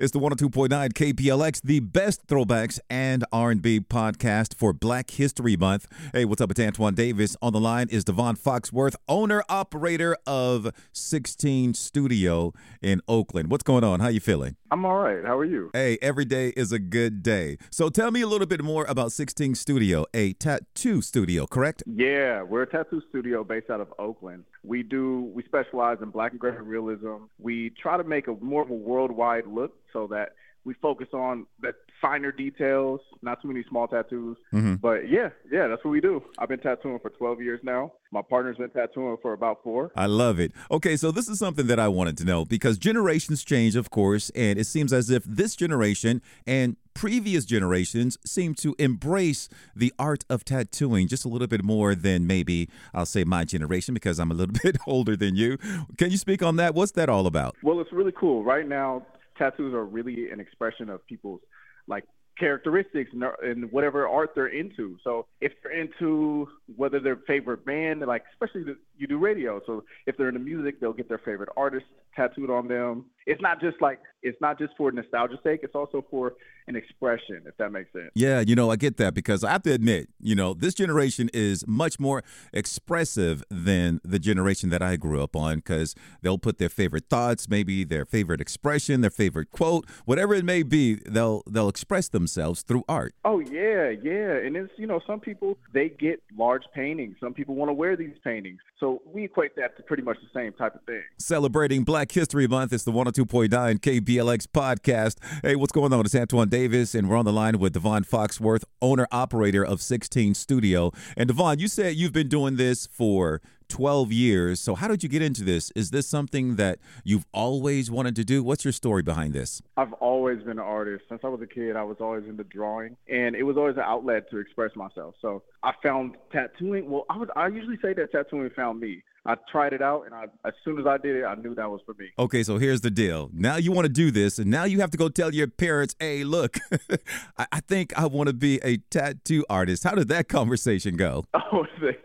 It's 0.00 0.12
the 0.12 0.20
102.9 0.20 0.68
KBLX, 0.92 1.60
the 1.62 1.80
best 1.80 2.24
throwbacks 2.28 2.78
and 2.88 3.24
R&B 3.32 3.80
podcast 3.80 4.54
for 4.54 4.72
Black 4.72 5.10
History 5.10 5.56
Month. 5.56 5.88
Hey, 6.12 6.24
what's 6.24 6.40
up? 6.40 6.52
It's 6.52 6.60
Antoine 6.60 6.94
Davis. 6.94 7.36
On 7.42 7.52
the 7.52 7.58
line 7.58 7.88
is 7.90 8.04
DeVonne 8.04 8.38
Foxworth, 8.38 8.94
owner 9.08 9.42
operator 9.48 10.16
of 10.24 10.72
16 10.92 11.74
Studio 11.74 12.52
in 12.80 13.00
Oakland. 13.08 13.50
What's 13.50 13.64
going 13.64 13.82
on? 13.82 13.98
How 13.98 14.06
you 14.06 14.20
feeling? 14.20 14.54
I'm 14.70 14.84
all 14.84 14.98
right. 14.98 15.24
How 15.24 15.38
are 15.38 15.44
you? 15.44 15.70
Hey, 15.72 15.96
every 16.02 16.26
day 16.26 16.48
is 16.50 16.72
a 16.72 16.78
good 16.78 17.22
day. 17.22 17.56
So 17.70 17.88
tell 17.88 18.10
me 18.10 18.20
a 18.20 18.26
little 18.26 18.46
bit 18.46 18.62
more 18.62 18.84
about 18.84 19.12
16 19.12 19.54
Studio, 19.54 20.04
a 20.12 20.34
tattoo 20.34 21.00
studio, 21.00 21.46
correct? 21.46 21.82
Yeah, 21.86 22.42
we're 22.42 22.62
a 22.62 22.70
tattoo 22.70 23.00
studio 23.08 23.44
based 23.44 23.70
out 23.70 23.80
of 23.80 23.92
Oakland. 23.98 24.44
We 24.62 24.82
do 24.82 25.30
we 25.34 25.42
specialize 25.44 25.98
in 26.02 26.10
black 26.10 26.32
and 26.32 26.40
gray 26.40 26.52
realism. 26.52 27.24
We 27.38 27.70
try 27.80 27.96
to 27.96 28.04
make 28.04 28.28
a 28.28 28.34
more 28.40 28.62
of 28.62 28.70
a 28.70 28.74
worldwide 28.74 29.46
look 29.46 29.74
so 29.92 30.06
that 30.08 30.34
we 30.68 30.74
focus 30.82 31.08
on 31.14 31.46
the 31.62 31.72
finer 31.98 32.30
details, 32.30 33.00
not 33.22 33.40
too 33.40 33.48
many 33.48 33.64
small 33.70 33.88
tattoos. 33.88 34.36
Mm-hmm. 34.52 34.74
But 34.74 35.08
yeah, 35.08 35.30
yeah, 35.50 35.66
that's 35.66 35.82
what 35.82 35.92
we 35.92 36.02
do. 36.02 36.22
I've 36.38 36.50
been 36.50 36.60
tattooing 36.60 36.98
for 36.98 37.08
12 37.08 37.40
years 37.40 37.60
now. 37.62 37.94
My 38.12 38.20
partner's 38.20 38.58
been 38.58 38.68
tattooing 38.68 39.16
for 39.22 39.32
about 39.32 39.62
four. 39.64 39.90
I 39.96 40.04
love 40.04 40.38
it. 40.38 40.52
Okay, 40.70 40.98
so 40.98 41.10
this 41.10 41.26
is 41.26 41.38
something 41.38 41.66
that 41.68 41.80
I 41.80 41.88
wanted 41.88 42.18
to 42.18 42.24
know 42.26 42.44
because 42.44 42.76
generations 42.76 43.42
change, 43.42 43.76
of 43.76 43.88
course, 43.88 44.30
and 44.34 44.58
it 44.58 44.66
seems 44.66 44.92
as 44.92 45.08
if 45.08 45.24
this 45.24 45.56
generation 45.56 46.20
and 46.46 46.76
previous 46.92 47.46
generations 47.46 48.18
seem 48.26 48.54
to 48.56 48.74
embrace 48.78 49.48
the 49.74 49.90
art 49.98 50.24
of 50.28 50.44
tattooing 50.44 51.08
just 51.08 51.24
a 51.24 51.28
little 51.28 51.46
bit 51.46 51.64
more 51.64 51.94
than 51.94 52.26
maybe 52.26 52.68
I'll 52.92 53.06
say 53.06 53.24
my 53.24 53.44
generation 53.44 53.94
because 53.94 54.18
I'm 54.18 54.30
a 54.30 54.34
little 54.34 54.54
bit 54.62 54.76
older 54.86 55.16
than 55.16 55.34
you. 55.34 55.56
Can 55.96 56.10
you 56.10 56.18
speak 56.18 56.42
on 56.42 56.56
that? 56.56 56.74
What's 56.74 56.92
that 56.92 57.08
all 57.08 57.26
about? 57.26 57.56
Well, 57.62 57.80
it's 57.80 57.92
really 57.92 58.12
cool. 58.12 58.44
Right 58.44 58.68
now, 58.68 59.06
tattoos 59.38 59.74
are 59.74 59.84
really 59.84 60.30
an 60.30 60.40
expression 60.40 60.90
of 60.90 61.06
people's 61.06 61.40
like 61.86 62.04
characteristics 62.38 63.10
and, 63.12 63.24
and 63.42 63.70
whatever 63.72 64.06
art 64.06 64.30
they're 64.34 64.46
into. 64.48 64.96
So 65.02 65.26
if 65.40 65.52
they're 65.62 65.80
into 65.80 66.48
whether 66.78 67.00
their 67.00 67.16
favorite 67.26 67.66
band, 67.66 68.00
like 68.00 68.22
especially 68.32 68.62
the, 68.62 68.76
you 68.96 69.06
do 69.06 69.18
radio, 69.18 69.60
so 69.66 69.82
if 70.06 70.16
they're 70.16 70.28
into 70.28 70.40
music, 70.40 70.80
they'll 70.80 70.92
get 70.92 71.08
their 71.08 71.18
favorite 71.18 71.48
artist 71.56 71.86
tattooed 72.14 72.50
on 72.50 72.68
them. 72.68 73.06
It's 73.26 73.42
not 73.42 73.60
just 73.60 73.82
like 73.82 73.98
it's 74.22 74.40
not 74.40 74.58
just 74.58 74.72
for 74.76 74.90
nostalgia's 74.90 75.38
sake. 75.42 75.60
It's 75.62 75.74
also 75.74 76.04
for 76.10 76.34
an 76.66 76.76
expression, 76.76 77.42
if 77.46 77.56
that 77.56 77.72
makes 77.72 77.92
sense. 77.92 78.10
Yeah, 78.14 78.40
you 78.40 78.54
know, 78.54 78.70
I 78.70 78.76
get 78.76 78.96
that 78.98 79.14
because 79.14 79.42
I 79.42 79.52
have 79.52 79.62
to 79.62 79.72
admit, 79.72 80.08
you 80.20 80.34
know, 80.34 80.54
this 80.54 80.74
generation 80.74 81.30
is 81.32 81.66
much 81.66 81.98
more 81.98 82.22
expressive 82.52 83.42
than 83.50 84.00
the 84.04 84.18
generation 84.18 84.70
that 84.70 84.82
I 84.82 84.96
grew 84.96 85.22
up 85.22 85.34
on 85.34 85.56
because 85.56 85.94
they'll 86.22 86.38
put 86.38 86.58
their 86.58 86.68
favorite 86.68 87.08
thoughts, 87.08 87.48
maybe 87.48 87.84
their 87.84 88.04
favorite 88.04 88.40
expression, 88.40 89.00
their 89.00 89.10
favorite 89.10 89.50
quote, 89.50 89.88
whatever 90.04 90.34
it 90.34 90.44
may 90.44 90.62
be, 90.62 90.96
they'll 91.06 91.42
they'll 91.48 91.68
express 91.68 92.08
themselves 92.08 92.62
through 92.62 92.84
art. 92.88 93.14
Oh 93.24 93.38
yeah, 93.38 93.90
yeah, 93.90 94.32
and 94.32 94.56
it's 94.56 94.72
you 94.76 94.86
know 94.86 95.00
some 95.06 95.20
people 95.20 95.58
they 95.72 95.88
get 95.88 96.22
large 96.36 96.64
paintings. 96.72 97.16
Some 97.20 97.34
people 97.34 97.54
want 97.54 97.68
to 97.68 97.72
wear 97.72 97.96
these 97.96 98.16
paintings, 98.22 98.60
so 98.78 99.02
we 99.06 99.24
equate 99.24 99.56
that 99.56 99.76
to 99.76 99.82
pretty 99.82 100.02
much 100.02 100.16
the 100.20 100.38
same 100.38 100.52
type 100.52 100.74
of 100.74 100.82
thing. 100.82 101.02
Celebrating 101.18 101.84
Black 101.84 102.12
History 102.12 102.46
Month, 102.46 102.72
it's 102.72 102.84
the 102.84 102.92
102.9 102.92 103.48
KBLX 103.48 104.46
podcast. 104.46 105.16
Hey, 105.42 105.56
what's 105.56 105.72
going 105.72 105.92
on? 105.92 106.00
It's 106.00 106.14
Antoine 106.14 106.48
Davis, 106.48 106.94
and 106.94 107.08
we're 107.08 107.16
on 107.16 107.24
the 107.24 107.32
line 107.32 107.58
with 107.58 107.74
DeVonne 107.74 108.08
Foxworth, 108.08 108.64
owner 108.80 109.06
operator 109.10 109.64
of 109.64 109.80
16 109.82 110.34
Studio. 110.34 110.92
And 111.16 111.30
DeVonne, 111.30 111.58
you 111.58 111.68
said 111.68 111.96
you've 111.96 112.12
been 112.12 112.28
doing 112.28 112.56
this 112.56 112.86
for 112.86 113.40
12 113.68 114.12
years. 114.12 114.60
So, 114.60 114.74
how 114.74 114.88
did 114.88 115.02
you 115.02 115.08
get 115.08 115.22
into 115.22 115.44
this? 115.44 115.70
Is 115.76 115.90
this 115.90 116.06
something 116.06 116.56
that 116.56 116.78
you've 117.04 117.26
always 117.32 117.90
wanted 117.90 118.16
to 118.16 118.24
do? 118.24 118.42
What's 118.42 118.64
your 118.64 118.72
story 118.72 119.02
behind 119.02 119.34
this? 119.34 119.62
I've 119.76 119.92
always 119.94 120.38
been 120.42 120.52
an 120.52 120.58
artist. 120.60 121.04
Since 121.08 121.20
I 121.24 121.28
was 121.28 121.40
a 121.40 121.46
kid, 121.46 121.76
I 121.76 121.82
was 121.82 121.98
always 122.00 122.24
into 122.24 122.44
drawing, 122.44 122.96
and 123.08 123.36
it 123.36 123.42
was 123.42 123.56
always 123.56 123.76
an 123.76 123.82
outlet 123.84 124.30
to 124.30 124.38
express 124.38 124.74
myself. 124.74 125.14
So, 125.20 125.42
I 125.62 125.72
found 125.82 126.16
tattooing. 126.32 126.90
Well, 126.90 127.04
I 127.08 127.18
would 127.18 127.30
I 127.36 127.48
usually 127.48 127.78
say 127.82 127.92
that 127.94 128.12
tattooing 128.12 128.50
found 128.50 128.80
me. 128.80 129.02
I 129.26 129.36
tried 129.50 129.72
it 129.72 129.82
out, 129.82 130.04
and 130.06 130.14
I, 130.14 130.24
as 130.46 130.54
soon 130.64 130.78
as 130.78 130.86
I 130.86 130.96
did 130.96 131.16
it, 131.16 131.24
I 131.24 131.34
knew 131.34 131.54
that 131.54 131.70
was 131.70 131.80
for 131.84 131.94
me. 131.94 132.10
Okay, 132.18 132.42
so 132.42 132.58
here's 132.58 132.80
the 132.80 132.90
deal. 132.90 133.30
Now 133.32 133.56
you 133.56 133.72
want 133.72 133.84
to 133.84 133.92
do 133.92 134.10
this, 134.10 134.38
and 134.38 134.50
now 134.50 134.64
you 134.64 134.80
have 134.80 134.90
to 134.92 134.98
go 134.98 135.08
tell 135.08 135.34
your 135.34 135.48
parents, 135.48 135.94
"Hey, 135.98 136.24
look, 136.24 136.56
I, 137.38 137.46
I 137.52 137.60
think 137.60 137.96
I 137.98 138.06
want 138.06 138.28
to 138.28 138.32
be 138.32 138.60
a 138.62 138.78
tattoo 138.90 139.44
artist." 139.50 139.84
How 139.84 139.94
did 139.94 140.08
that 140.08 140.28
conversation 140.28 140.96
go? 140.96 141.24
Oh, 141.50 141.64
the, 141.80 141.96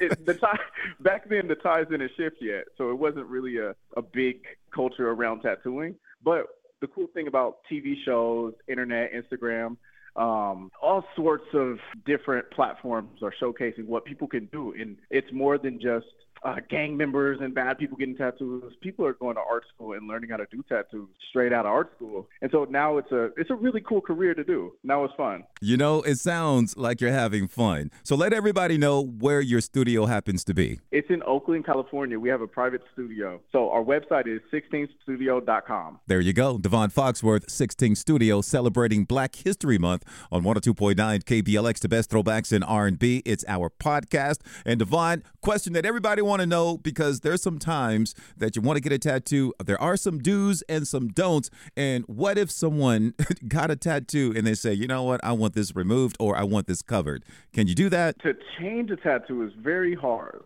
it, 0.00 0.26
the 0.26 0.34
tie, 0.34 0.58
back 1.00 1.28
then 1.28 1.48
the 1.48 1.56
ties 1.56 1.86
didn't 1.90 2.12
shift 2.16 2.36
yet, 2.40 2.64
so 2.78 2.90
it 2.90 2.94
wasn't 2.94 3.26
really 3.26 3.58
a, 3.58 3.74
a 3.96 4.02
big 4.02 4.44
culture 4.72 5.10
around 5.10 5.40
tattooing. 5.40 5.96
But 6.22 6.46
the 6.80 6.86
cool 6.86 7.08
thing 7.14 7.26
about 7.26 7.58
TV 7.70 7.94
shows, 8.04 8.54
internet, 8.68 9.10
Instagram, 9.12 9.76
um, 10.16 10.70
all 10.80 11.04
sorts 11.16 11.46
of 11.54 11.78
different 12.06 12.50
platforms 12.50 13.20
are 13.22 13.34
showcasing 13.42 13.86
what 13.86 14.04
people 14.04 14.28
can 14.28 14.46
do, 14.52 14.74
and 14.78 14.96
it's 15.10 15.32
more 15.32 15.58
than 15.58 15.80
just 15.80 16.06
uh, 16.44 16.56
gang 16.68 16.96
members 16.96 17.38
and 17.40 17.54
bad 17.54 17.78
people 17.78 17.96
getting 17.96 18.16
tattoos. 18.16 18.74
People 18.80 19.06
are 19.06 19.14
going 19.14 19.36
to 19.36 19.40
art 19.40 19.64
school 19.74 19.94
and 19.94 20.06
learning 20.06 20.30
how 20.30 20.36
to 20.36 20.46
do 20.50 20.62
tattoos 20.68 21.08
straight 21.30 21.52
out 21.52 21.64
of 21.64 21.72
art 21.72 21.92
school. 21.96 22.28
And 22.42 22.50
so 22.50 22.64
now 22.64 22.98
it's 22.98 23.10
a 23.12 23.30
it's 23.36 23.50
a 23.50 23.54
really 23.54 23.80
cool 23.80 24.00
career 24.00 24.34
to 24.34 24.44
do. 24.44 24.72
Now 24.82 25.04
it's 25.04 25.14
fun. 25.14 25.44
You 25.60 25.76
know, 25.76 26.02
it 26.02 26.16
sounds 26.16 26.76
like 26.76 27.00
you're 27.00 27.12
having 27.12 27.48
fun. 27.48 27.90
So 28.02 28.14
let 28.14 28.32
everybody 28.32 28.76
know 28.76 29.02
where 29.02 29.40
your 29.40 29.60
studio 29.60 30.04
happens 30.06 30.44
to 30.44 30.54
be. 30.54 30.80
It's 30.90 31.08
in 31.08 31.22
Oakland, 31.22 31.64
California. 31.64 32.20
We 32.20 32.28
have 32.28 32.42
a 32.42 32.46
private 32.46 32.82
studio. 32.92 33.40
So 33.50 33.70
our 33.70 33.82
website 33.82 34.26
is 34.26 34.40
16studio.com. 34.52 36.00
There 36.06 36.20
you 36.20 36.32
go. 36.32 36.58
DeVonne 36.58 36.92
Foxworth, 36.92 37.50
16 37.50 37.94
Studio, 37.94 38.42
celebrating 38.42 39.04
Black 39.04 39.34
History 39.34 39.78
Month 39.78 40.04
on 40.30 40.42
102.9 40.42 40.94
KBLX, 40.94 41.80
the 41.80 41.88
best 41.88 42.10
throwbacks 42.10 42.52
in 42.52 42.62
R&B. 42.62 43.22
It's 43.24 43.44
our 43.48 43.70
podcast. 43.70 44.40
And 44.66 44.80
DeVonne, 44.80 45.22
question 45.40 45.72
that 45.72 45.86
everybody 45.86 46.20
wants 46.22 46.33
to 46.40 46.46
know 46.46 46.76
because 46.76 47.20
there's 47.20 47.42
some 47.42 47.58
times 47.58 48.14
that 48.36 48.56
you 48.56 48.62
want 48.62 48.76
to 48.76 48.80
get 48.80 48.92
a 48.92 48.98
tattoo. 48.98 49.52
There 49.64 49.80
are 49.80 49.96
some 49.96 50.18
do's 50.18 50.62
and 50.68 50.86
some 50.86 51.08
don'ts. 51.08 51.50
And 51.76 52.04
what 52.06 52.38
if 52.38 52.50
someone 52.50 53.14
got 53.48 53.70
a 53.70 53.76
tattoo 53.76 54.32
and 54.36 54.46
they 54.46 54.54
say, 54.54 54.72
you 54.72 54.86
know 54.86 55.02
what, 55.02 55.20
I 55.24 55.32
want 55.32 55.54
this 55.54 55.74
removed 55.74 56.16
or 56.20 56.36
I 56.36 56.42
want 56.44 56.66
this 56.66 56.82
covered? 56.82 57.24
Can 57.52 57.68
you 57.68 57.74
do 57.74 57.88
that? 57.90 58.20
To 58.22 58.34
change 58.58 58.90
a 58.90 58.96
tattoo 58.96 59.42
is 59.42 59.52
very 59.58 59.94
hard. 59.94 60.42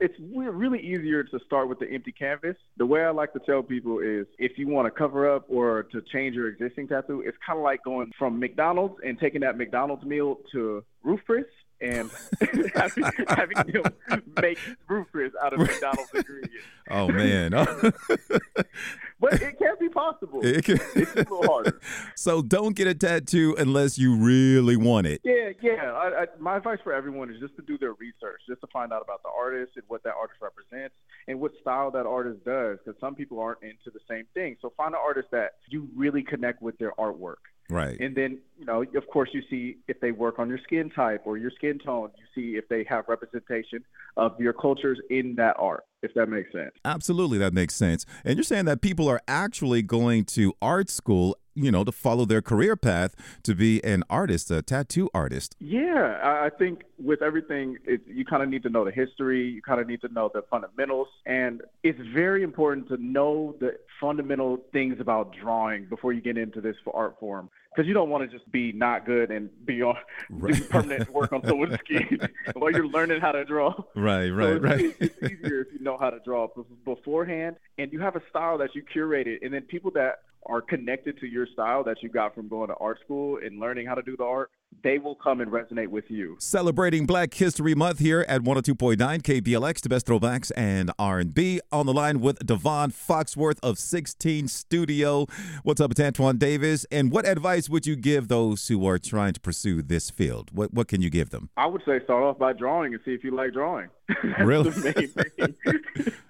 It's 0.00 0.14
really 0.18 0.80
easier 0.80 1.22
to 1.22 1.38
start 1.46 1.68
with 1.68 1.78
the 1.78 1.88
empty 1.90 2.10
canvas. 2.10 2.56
The 2.78 2.86
way 2.86 3.04
I 3.04 3.10
like 3.10 3.32
to 3.34 3.38
tell 3.40 3.62
people 3.62 4.00
is 4.00 4.26
if 4.38 4.58
you 4.58 4.66
want 4.66 4.86
to 4.86 4.90
cover 4.90 5.32
up 5.32 5.44
or 5.48 5.84
to 5.92 6.02
change 6.12 6.34
your 6.34 6.48
existing 6.48 6.88
tattoo, 6.88 7.22
it's 7.24 7.36
kind 7.46 7.58
of 7.58 7.62
like 7.62 7.84
going 7.84 8.10
from 8.18 8.40
McDonald's 8.40 8.96
and 9.04 9.18
taking 9.20 9.42
that 9.42 9.56
McDonald's 9.56 10.04
meal 10.04 10.38
to 10.52 10.82
Ruth's 11.04 11.22
Chris 11.26 11.44
and 11.80 12.10
having, 12.74 13.04
having 13.28 13.72
them 13.72 14.22
make 14.40 14.58
Ruth's 14.88 15.10
Chris 15.10 15.32
out 15.42 15.52
of 15.52 15.60
McDonald's 15.60 16.10
ingredients. 16.14 16.66
Oh 16.90 17.08
man! 17.08 17.50
but 19.20 19.34
it 19.34 19.58
can 19.58 19.74
be 19.78 19.88
possible. 19.88 20.44
It 20.44 20.64
can. 20.64 20.78
It's 20.94 21.12
a 21.12 21.18
little 21.18 21.46
harder. 21.46 21.80
So 22.14 22.42
don't 22.42 22.74
get 22.74 22.88
a 22.88 22.94
tattoo 22.94 23.54
unless 23.58 23.98
you 23.98 24.16
really 24.16 24.76
want 24.76 25.06
it. 25.06 25.20
Yeah, 25.24 25.50
yeah. 25.62 25.92
I, 25.92 26.22
I, 26.22 26.26
my 26.38 26.56
advice 26.56 26.78
for 26.82 26.92
everyone 26.92 27.30
is 27.30 27.40
just 27.40 27.56
to 27.56 27.62
do 27.62 27.78
their 27.78 27.92
research, 27.92 28.40
just 28.48 28.60
to 28.62 28.66
find 28.68 28.92
out 28.92 29.02
about 29.02 29.22
the 29.22 29.30
artist 29.36 29.72
and 29.76 29.84
what 29.88 30.02
that 30.04 30.14
artist 30.18 30.40
represents 30.40 30.94
and 31.26 31.40
what 31.40 31.52
style 31.60 31.90
that 31.92 32.06
artist 32.06 32.44
does. 32.44 32.78
Because 32.84 32.98
some 33.00 33.14
people 33.14 33.40
aren't 33.40 33.62
into 33.62 33.90
the 33.92 34.00
same 34.08 34.24
thing. 34.34 34.56
So 34.60 34.72
find 34.76 34.94
an 34.94 35.00
artist 35.04 35.28
that 35.32 35.52
you 35.68 35.88
really 35.94 36.22
connect 36.22 36.62
with 36.62 36.78
their 36.78 36.92
artwork. 36.98 37.36
Right. 37.70 38.00
And 38.00 38.16
then, 38.16 38.38
you 38.58 38.64
know, 38.64 38.82
of 38.82 39.06
course, 39.12 39.28
you 39.32 39.42
see 39.50 39.76
if 39.88 40.00
they 40.00 40.10
work 40.10 40.38
on 40.38 40.48
your 40.48 40.58
skin 40.64 40.90
type 40.90 41.22
or 41.26 41.36
your 41.36 41.50
skin 41.50 41.78
tone. 41.78 42.10
You 42.16 42.24
see 42.34 42.56
if 42.56 42.66
they 42.68 42.84
have 42.88 43.04
representation 43.08 43.84
of 44.16 44.38
your 44.40 44.54
cultures 44.54 44.98
in 45.10 45.34
that 45.36 45.56
art, 45.58 45.84
if 46.02 46.14
that 46.14 46.26
makes 46.28 46.50
sense. 46.50 46.72
Absolutely, 46.84 47.36
that 47.38 47.52
makes 47.52 47.74
sense. 47.74 48.06
And 48.24 48.36
you're 48.36 48.44
saying 48.44 48.64
that 48.64 48.80
people 48.80 49.06
are 49.08 49.20
actually 49.28 49.82
going 49.82 50.24
to 50.26 50.54
art 50.62 50.88
school 50.88 51.36
you 51.58 51.70
know, 51.70 51.84
to 51.84 51.92
follow 51.92 52.24
their 52.24 52.42
career 52.42 52.76
path 52.76 53.14
to 53.42 53.54
be 53.54 53.82
an 53.84 54.04
artist, 54.08 54.50
a 54.50 54.62
tattoo 54.62 55.10
artist. 55.12 55.56
Yeah, 55.58 56.18
I 56.22 56.50
think 56.50 56.84
with 56.98 57.22
everything, 57.22 57.78
it, 57.84 58.02
you 58.06 58.24
kind 58.24 58.42
of 58.42 58.48
need 58.48 58.62
to 58.62 58.70
know 58.70 58.84
the 58.84 58.90
history. 58.90 59.48
You 59.48 59.62
kind 59.62 59.80
of 59.80 59.86
need 59.86 60.00
to 60.02 60.08
know 60.08 60.30
the 60.32 60.42
fundamentals, 60.50 61.08
and 61.26 61.62
it's 61.82 62.00
very 62.14 62.42
important 62.42 62.88
to 62.88 62.96
know 62.96 63.56
the 63.60 63.78
fundamental 64.00 64.58
things 64.72 65.00
about 65.00 65.34
drawing 65.34 65.86
before 65.86 66.12
you 66.12 66.20
get 66.20 66.38
into 66.38 66.60
this 66.60 66.76
for 66.84 66.94
art 66.94 67.16
form 67.18 67.50
because 67.78 67.86
you 67.86 67.94
don't 67.94 68.10
want 68.10 68.28
to 68.28 68.36
just 68.36 68.50
be 68.50 68.72
not 68.72 69.06
good 69.06 69.30
and 69.30 69.50
be 69.64 69.82
on 69.82 69.94
right. 70.30 70.68
permanent 70.68 71.08
work 71.12 71.32
on 71.32 71.44
someone's 71.46 71.78
skin 71.84 72.18
while 72.54 72.72
you're 72.72 72.88
learning 72.88 73.20
how 73.20 73.30
to 73.30 73.44
draw. 73.44 73.72
Right, 73.94 74.30
right, 74.30 74.44
so 74.44 74.54
it's, 74.54 74.64
right. 74.64 74.96
it's 74.98 75.22
easier 75.22 75.60
if 75.60 75.68
you 75.72 75.78
know 75.80 75.96
how 75.96 76.10
to 76.10 76.18
draw 76.24 76.48
beforehand 76.84 77.56
and 77.78 77.92
you 77.92 78.00
have 78.00 78.16
a 78.16 78.22
style 78.30 78.58
that 78.58 78.74
you 78.74 78.82
curated, 78.82 79.38
and 79.42 79.54
then 79.54 79.62
people 79.62 79.90
that 79.92 80.22
are 80.46 80.60
connected 80.60 81.18
to 81.20 81.26
your 81.26 81.46
style 81.46 81.84
that 81.84 82.02
you 82.02 82.08
got 82.08 82.34
from 82.34 82.48
going 82.48 82.68
to 82.68 82.74
art 82.76 82.98
school 83.04 83.38
and 83.44 83.60
learning 83.60 83.86
how 83.86 83.94
to 83.94 84.02
do 84.02 84.16
the 84.16 84.24
art 84.24 84.50
they 84.82 84.98
will 84.98 85.14
come 85.14 85.40
and 85.40 85.50
resonate 85.50 85.88
with 85.88 86.10
you. 86.10 86.36
Celebrating 86.38 87.06
Black 87.06 87.34
History 87.34 87.74
Month 87.74 87.98
here 87.98 88.24
at 88.28 88.42
102.9 88.42 88.96
KBLX, 88.96 89.80
the 89.80 89.88
best 89.88 90.06
throwbacks 90.06 90.52
and 90.56 90.90
R&B. 90.98 91.60
On 91.72 91.86
the 91.86 91.92
line 91.92 92.20
with 92.20 92.38
DeVonne 92.46 92.92
Foxworth 92.92 93.58
of 93.62 93.78
16 93.78 94.48
Studio. 94.48 95.26
What's 95.62 95.80
up, 95.80 95.90
it's 95.90 96.00
Antoine 96.00 96.38
Davis. 96.38 96.86
And 96.90 97.10
what 97.10 97.26
advice 97.26 97.68
would 97.68 97.86
you 97.86 97.96
give 97.96 98.28
those 98.28 98.68
who 98.68 98.86
are 98.86 98.98
trying 98.98 99.32
to 99.32 99.40
pursue 99.40 99.82
this 99.82 100.10
field? 100.10 100.50
What 100.52 100.72
what 100.72 100.88
can 100.88 101.02
you 101.02 101.10
give 101.10 101.30
them? 101.30 101.50
I 101.56 101.66
would 101.66 101.82
say 101.86 102.02
start 102.04 102.22
off 102.22 102.38
by 102.38 102.52
drawing 102.52 102.94
and 102.94 103.02
see 103.04 103.12
if 103.12 103.24
you 103.24 103.34
like 103.34 103.52
drawing. 103.52 103.88
really? 104.38 104.70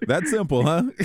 That 0.09 0.27
simple, 0.27 0.65
huh? 0.65 0.85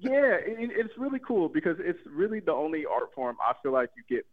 yeah, 0.00 0.36
it, 0.44 0.70
it's 0.76 0.92
really 0.98 1.18
cool 1.18 1.48
because 1.48 1.78
it's 1.80 1.98
really 2.06 2.40
the 2.40 2.52
only 2.52 2.84
art 2.84 3.14
form 3.14 3.38
I 3.40 3.54
feel 3.62 3.72
like 3.72 3.88
you 3.96 4.02
get, 4.16 4.26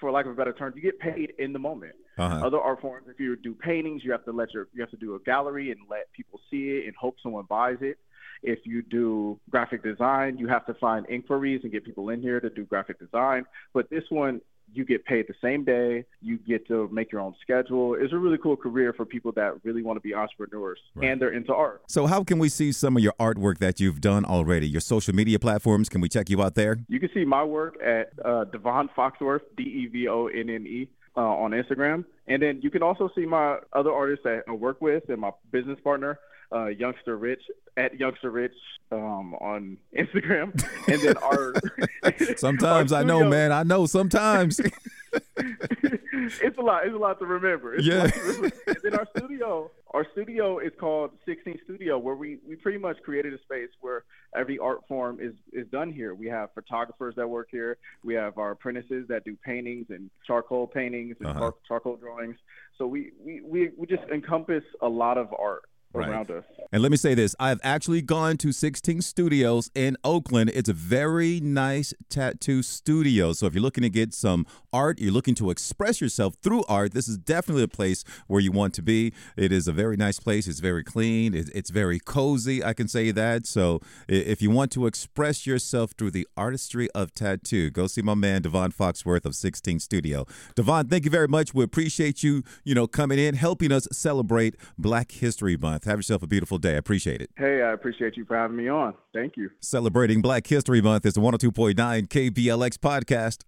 for 0.00 0.10
lack 0.10 0.26
of 0.26 0.32
a 0.32 0.34
better 0.34 0.52
term, 0.52 0.72
you 0.76 0.82
get 0.82 0.98
paid 0.98 1.34
in 1.38 1.52
the 1.52 1.58
moment. 1.58 1.94
Uh-huh. 2.18 2.46
Other 2.46 2.60
art 2.60 2.80
forms, 2.80 3.06
if 3.08 3.18
you 3.18 3.36
do 3.36 3.54
paintings, 3.54 4.02
you 4.04 4.12
have 4.12 4.24
to 4.24 4.32
let 4.32 4.52
your 4.52 4.68
you 4.72 4.80
have 4.80 4.90
to 4.90 4.96
do 4.96 5.14
a 5.14 5.20
gallery 5.20 5.70
and 5.70 5.80
let 5.90 6.12
people 6.12 6.40
see 6.50 6.70
it 6.70 6.86
and 6.86 6.94
hope 6.96 7.16
someone 7.22 7.44
buys 7.48 7.78
it. 7.80 7.98
If 8.42 8.60
you 8.64 8.82
do 8.82 9.40
graphic 9.50 9.82
design, 9.82 10.36
you 10.38 10.48
have 10.48 10.66
to 10.66 10.74
find 10.74 11.06
inquiries 11.08 11.60
and 11.62 11.72
get 11.72 11.84
people 11.84 12.10
in 12.10 12.20
here 12.20 12.40
to 12.40 12.50
do 12.50 12.64
graphic 12.64 12.98
design. 12.98 13.44
But 13.72 13.88
this 13.90 14.04
one, 14.10 14.40
you 14.74 14.84
get 14.84 15.04
paid 15.04 15.26
the 15.28 15.34
same 15.42 15.64
day. 15.64 16.04
You 16.20 16.38
get 16.38 16.66
to 16.68 16.88
make 16.92 17.12
your 17.12 17.20
own 17.20 17.34
schedule. 17.40 17.94
It's 17.94 18.12
a 18.12 18.16
really 18.18 18.38
cool 18.38 18.56
career 18.56 18.92
for 18.92 19.04
people 19.04 19.32
that 19.32 19.54
really 19.64 19.82
want 19.82 19.96
to 19.96 20.00
be 20.00 20.14
entrepreneurs 20.14 20.78
Right. 20.94 21.10
and 21.10 21.20
they're 21.20 21.32
into 21.32 21.54
art. 21.54 21.82
So 21.88 22.06
how 22.06 22.24
can 22.24 22.38
we 22.38 22.48
see 22.48 22.72
some 22.72 22.96
of 22.96 23.02
your 23.02 23.14
artwork 23.20 23.58
that 23.58 23.80
you've 23.80 24.00
done 24.00 24.24
already? 24.24 24.68
Your 24.68 24.80
social 24.80 25.14
media 25.14 25.38
platforms, 25.38 25.88
can 25.88 26.00
we 26.00 26.08
check 26.08 26.28
you 26.30 26.42
out 26.42 26.54
there? 26.54 26.78
You 26.88 27.00
can 27.00 27.10
see 27.14 27.24
my 27.24 27.44
work 27.44 27.76
at 27.82 28.12
uh, 28.24 28.44
DeVonne 28.52 28.88
Foxworth, 28.96 29.42
D 29.56 29.62
E 29.62 29.86
V 29.86 30.08
O 30.08 30.26
N 30.26 30.50
N 30.50 30.66
E, 30.66 30.88
uh, 31.16 31.20
on 31.20 31.52
Instagram. 31.52 32.04
And 32.26 32.42
then 32.42 32.60
you 32.62 32.70
can 32.70 32.82
also 32.82 33.10
see 33.14 33.26
my 33.26 33.58
other 33.72 33.92
artists 33.92 34.24
that 34.24 34.44
I 34.48 34.52
work 34.52 34.80
with 34.80 35.08
and 35.08 35.18
my 35.20 35.30
business 35.52 35.78
partner, 35.84 36.18
uh, 36.54 36.66
Youngster 36.66 37.16
Rich, 37.16 37.42
at 37.76 37.98
Youngster 37.98 38.30
Rich 38.30 38.54
um, 38.92 39.34
on 39.34 39.76
Instagram. 39.98 40.52
And 40.88 41.00
then 41.02 41.16
our. 41.18 41.54
Sometimes 42.36 42.92
our 42.92 43.00
I 43.00 43.04
know, 43.04 43.28
man. 43.28 43.50
I 43.52 43.62
know 43.64 43.86
sometimes. 43.86 44.60
it's 45.36 46.58
a 46.58 46.60
lot. 46.60 46.86
It's 46.86 46.94
a 46.94 46.98
lot 46.98 47.18
to 47.18 47.26
remember. 47.26 47.74
It's 47.74 47.86
Yeah. 47.86 48.06
to 48.06 48.20
remember. 48.20 48.50
and 48.66 48.76
then 48.82 48.94
our 48.94 49.06
studio, 49.16 49.70
our 49.92 50.06
studio 50.12 50.58
is 50.58 50.72
called 50.78 51.10
16 51.26 51.58
Studio, 51.64 51.98
where 51.98 52.14
we, 52.14 52.38
we 52.46 52.56
pretty 52.56 52.78
much 52.78 52.98
created 53.02 53.32
a 53.34 53.38
space 53.42 53.68
where 53.80 54.04
every 54.36 54.58
art 54.58 54.80
form 54.88 55.18
is 55.20 55.32
is 55.52 55.66
done 55.68 55.92
here. 55.92 56.14
We 56.14 56.26
have 56.28 56.50
photographers 56.54 57.14
that 57.16 57.28
work 57.28 57.48
here. 57.50 57.78
We 58.04 58.14
have 58.14 58.38
our 58.38 58.52
apprentices 58.52 59.06
that 59.08 59.24
do 59.24 59.36
paintings 59.44 59.86
and 59.90 60.10
charcoal 60.26 60.66
paintings 60.66 61.16
and 61.20 61.28
Uh-huh. 61.28 61.40
char- 61.40 61.54
charcoal 61.66 61.96
drawings. 61.96 62.36
So 62.78 62.86
we, 62.86 63.12
we, 63.24 63.40
we, 63.42 63.70
we 63.76 63.86
just 63.86 64.02
encompass 64.12 64.64
a 64.82 64.88
lot 64.88 65.16
of 65.16 65.28
art 65.38 65.62
Right. 65.94 66.08
around 66.08 66.30
us. 66.30 66.44
And 66.72 66.82
let 66.82 66.90
me 66.90 66.96
say 66.96 67.14
this 67.14 67.36
I've 67.38 67.60
actually 67.62 68.02
gone 68.02 68.36
to 68.38 68.50
16 68.50 69.00
Studios 69.02 69.70
in 69.76 69.96
Oakland. 70.02 70.50
It's 70.54 70.68
a 70.68 70.72
very 70.72 71.38
nice 71.40 71.94
tattoo 72.08 72.62
studio. 72.64 73.32
So 73.32 73.46
if 73.46 73.54
you're 73.54 73.62
looking 73.62 73.82
to 73.82 73.90
get 73.90 74.12
some 74.12 74.44
art, 74.72 74.98
you're 74.98 75.12
looking 75.12 75.36
to 75.36 75.50
express 75.50 76.00
yourself 76.00 76.34
through 76.42 76.64
art, 76.68 76.92
this 76.92 77.06
is 77.06 77.16
definitely 77.16 77.62
a 77.62 77.68
place 77.68 78.02
where 78.26 78.40
you 78.40 78.50
want 78.50 78.74
to 78.74 78.82
be. 78.82 79.12
It 79.36 79.52
is 79.52 79.68
a 79.68 79.72
very 79.72 79.96
nice 79.96 80.18
place. 80.18 80.48
It's 80.48 80.58
very 80.58 80.82
clean, 80.82 81.32
it's 81.34 81.70
very 81.70 82.00
cozy. 82.00 82.64
I 82.64 82.72
can 82.72 82.88
say 82.88 83.12
that. 83.12 83.46
So 83.46 83.80
if 84.08 84.42
you 84.42 84.50
want 84.50 84.72
to 84.72 84.86
express 84.86 85.46
yourself 85.46 85.92
through 85.92 86.10
the 86.10 86.26
artistry 86.36 86.90
of 86.90 87.14
tattoo, 87.14 87.70
go 87.70 87.86
see 87.86 88.02
my 88.02 88.14
man, 88.14 88.42
DeVonne 88.42 88.74
Foxworth 88.74 89.24
of 89.24 89.36
16 89.36 89.78
Studio. 89.78 90.26
DeVonne, 90.56 90.90
thank 90.90 91.04
you 91.04 91.10
very 91.10 91.28
much. 91.28 91.54
We 91.54 91.62
appreciate 91.62 92.24
you, 92.24 92.42
you 92.64 92.74
know, 92.74 92.88
coming 92.88 93.20
in, 93.20 93.36
helping 93.36 93.70
us 93.70 93.86
celebrate 93.92 94.56
Black 94.76 95.12
History 95.12 95.56
Month. 95.56 95.83
Have 95.86 95.98
yourself 95.98 96.22
a 96.22 96.26
beautiful 96.26 96.58
day. 96.58 96.74
I 96.74 96.76
appreciate 96.76 97.20
it. 97.20 97.30
Hey, 97.36 97.62
I 97.62 97.72
appreciate 97.72 98.16
you 98.16 98.24
for 98.24 98.36
having 98.36 98.56
me 98.56 98.68
on. 98.68 98.94
Thank 99.12 99.36
you. 99.36 99.50
Celebrating 99.60 100.22
Black 100.22 100.46
History 100.46 100.80
Month 100.80 101.06
is 101.06 101.14
the 101.14 101.20
102.9 101.20 101.74
KBLX 101.74 102.78
podcast. 102.78 103.38